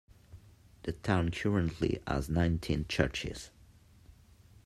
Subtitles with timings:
[0.81, 3.51] The town currently has nineteen churches.